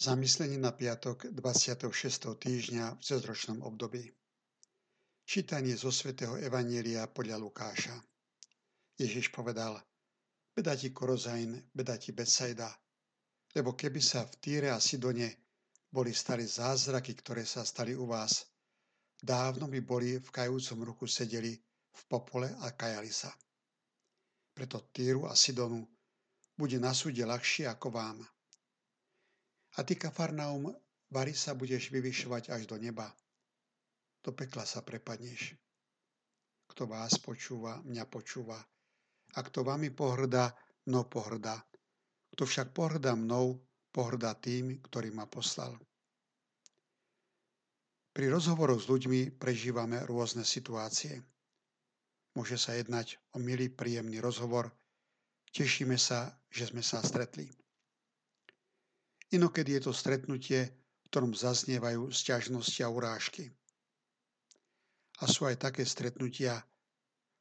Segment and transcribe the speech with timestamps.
[0.00, 1.92] Zamyslenie na piatok 26.
[2.40, 4.08] týždňa v cezročnom období.
[5.28, 8.00] Čítanie zo svätého Evanielia podľa Lukáša.
[8.96, 9.76] Ježiš povedal,
[10.56, 12.72] beda ti Korozain, beda ti Betsaida,
[13.52, 15.36] lebo keby sa v Týre a Sidone
[15.92, 18.48] boli stali zázraky, ktoré sa stali u vás,
[19.20, 21.52] dávno by boli v kajúcom ruchu sedeli
[21.92, 23.28] v popole a kajali sa.
[24.56, 25.84] Preto Týru a Sidonu
[26.56, 28.24] bude na súde ľahšie ako vám.
[29.78, 30.74] A ty, Kafarnaum,
[31.10, 33.10] vary sa budeš vyvyšovať až do neba.
[34.22, 35.54] Do pekla sa prepadneš.
[36.70, 38.58] Kto vás počúva, mňa počúva.
[39.34, 40.50] A kto vami pohrdá,
[40.86, 41.62] mnou pohrdá.
[42.34, 43.58] Kto však pohrdá mnou,
[43.90, 45.74] pohrdá tým, ktorý ma poslal.
[48.10, 51.22] Pri rozhovoroch s ľuďmi prežívame rôzne situácie.
[52.34, 54.70] Môže sa jednať o milý, príjemný rozhovor.
[55.50, 57.59] Tešíme sa, že sme sa stretli.
[59.30, 63.46] Inokedy je to stretnutie, v ktorom zaznievajú sťažnosti a urážky.
[65.22, 66.58] A sú aj také stretnutia,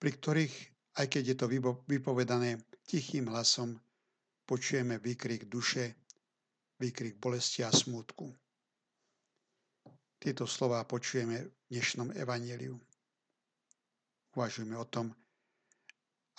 [0.00, 0.54] pri ktorých,
[1.00, 1.46] aj keď je to
[1.84, 3.76] vypovedané tichým hlasom,
[4.44, 5.96] počujeme výkrik duše,
[6.80, 8.32] výkrik bolesti a smútku.
[10.20, 12.80] Tieto slova počujeme v dnešnom evaníliu.
[14.32, 15.12] Uvažujeme o tom,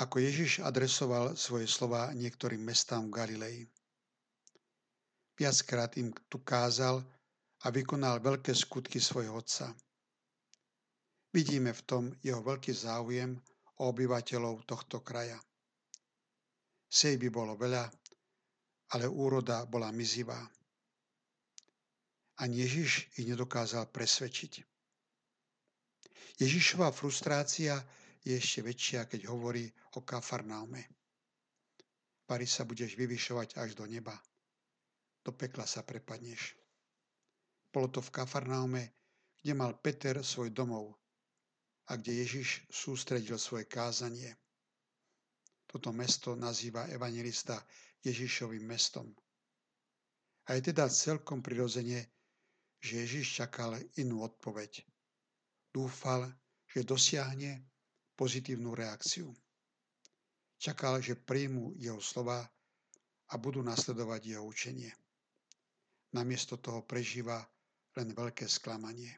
[0.00, 3.58] ako Ježiš adresoval svoje slova niektorým mestám v Galilei.
[5.34, 7.02] Viackrát im tu kázal
[7.66, 9.74] a vykonal veľké skutky svojho otca.
[11.34, 13.34] Vidíme v tom jeho veľký záujem
[13.82, 15.34] o obyvateľov tohto kraja.
[16.86, 17.82] Sej by bolo veľa,
[18.94, 20.38] ale úroda bola mizivá.
[22.38, 24.62] Ani Ježiš ich nedokázal presvedčiť.
[26.38, 27.82] Ježišová frustrácia
[28.22, 29.66] je ešte väčšia, keď hovorí
[29.98, 30.86] o Kafarnaume.
[32.22, 34.14] Pari sa budeš vyvyšovať až do neba
[35.24, 36.52] do pekla sa prepadneš.
[37.72, 38.92] Bolo to v Kafarnaume,
[39.40, 40.92] kde mal Peter svoj domov
[41.88, 44.36] a kde Ježiš sústredil svoje kázanie.
[45.66, 47.58] Toto mesto nazýva evangelista
[48.04, 49.10] Ježišovým mestom.
[50.44, 52.04] A je teda celkom prirodzene,
[52.84, 54.84] že Ježiš čakal inú odpoveď.
[55.72, 56.28] Dúfal,
[56.68, 57.64] že dosiahne
[58.14, 59.32] pozitívnu reakciu.
[60.60, 62.44] Čakal, že príjmu jeho slova
[63.28, 64.92] a budú nasledovať jeho učenie
[66.14, 67.42] namiesto toho prežíva
[67.98, 69.10] len veľké sklamanie.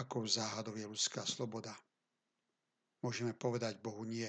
[0.00, 1.76] Ako v záhadov je ľudská sloboda.
[3.04, 4.28] Môžeme povedať Bohu nie.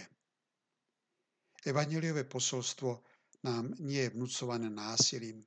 [1.63, 3.03] Evangeliové posolstvo
[3.43, 5.43] nám nie je vnúcované násilím.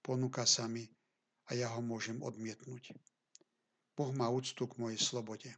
[0.00, 0.86] Ponúka sa mi
[1.50, 2.94] a ja ho môžem odmietnúť.
[3.94, 5.50] Boh má úctu k mojej slobode.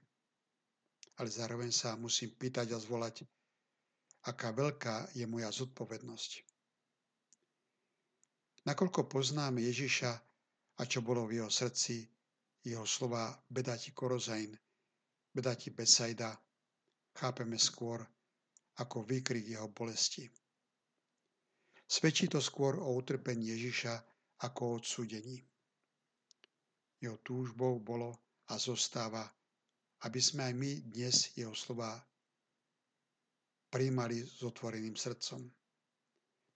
[1.21, 3.23] Ale zároveň sa musím pýtať a zvolať,
[4.25, 6.52] aká veľká je moja zodpovednosť.
[8.63, 10.11] Nakoľko poznáme Ježiša
[10.79, 12.07] a čo bolo v jeho srdci,
[12.63, 14.55] jeho slova bedati Korozain,
[15.35, 16.31] bedati Besaida,
[17.19, 17.99] chápeme skôr
[18.79, 20.31] ako výkrik jeho bolesti.
[21.83, 23.95] Svedčí to skôr o utrpení Ježiša
[24.47, 25.43] ako o odsúdení.
[27.03, 28.15] Jeho túžbou bolo
[28.49, 29.27] a zostáva,
[30.07, 31.99] aby sme aj my dnes jeho slova
[33.69, 35.51] príjmali s otvoreným srdcom.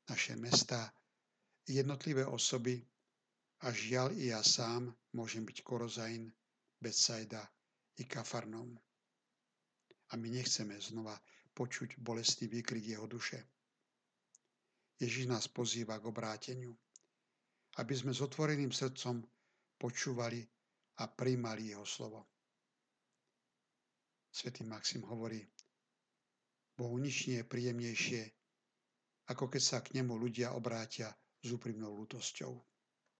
[0.06, 0.87] Naše mesta
[1.66, 2.78] jednotlivé osoby
[3.66, 6.31] a žiaľ i ja sám môžem byť Korozain,
[6.78, 7.43] Betsaida
[7.99, 8.78] i Kafarnom.
[10.06, 11.19] A my nechceme znova
[11.56, 13.43] počuť bolestný výkrik jeho duše.
[14.97, 16.72] Ježiš nás pozýva k obráteniu,
[17.77, 19.21] aby sme s otvoreným srdcom
[19.77, 20.41] počúvali
[21.00, 22.25] a príjmali jeho slovo.
[24.33, 25.41] Svetý Maxim hovorí,
[26.77, 28.22] Bohu nič nie je príjemnejšie,
[29.33, 31.09] ako keď sa k nemu ľudia obrátia
[31.47, 32.59] s úprimnou lútosťou.